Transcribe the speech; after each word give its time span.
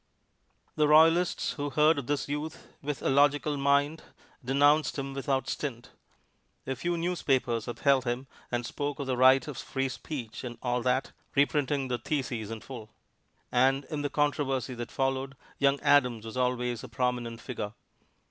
The 0.77 0.87
royalists 0.87 1.51
who 1.57 1.69
heard 1.69 1.99
of 1.99 2.07
this 2.07 2.27
youth 2.27 2.73
with 2.81 3.03
a 3.03 3.09
logical 3.11 3.55
mind 3.55 4.01
denounced 4.43 4.97
him 4.97 5.13
without 5.13 5.47
stint. 5.47 5.91
A 6.65 6.75
few 6.75 6.97
newspapers 6.97 7.67
upheld 7.67 8.05
him 8.05 8.25
and 8.51 8.65
spoke 8.65 8.97
of 8.97 9.05
the 9.05 9.15
right 9.15 9.47
of 9.47 9.59
free 9.59 9.89
speech 9.89 10.43
and 10.43 10.57
all 10.63 10.81
that, 10.81 11.11
reprinting 11.35 11.87
the 11.87 11.99
thesis 11.99 12.49
in 12.49 12.61
full. 12.61 12.89
And 13.51 13.85
in 13.91 14.01
the 14.01 14.09
controversy 14.09 14.73
that 14.73 14.91
followed, 14.91 15.35
young 15.59 15.79
Adams 15.81 16.25
was 16.25 16.35
always 16.35 16.83
a 16.83 16.89
prominent 16.89 17.39
figure. 17.39 17.73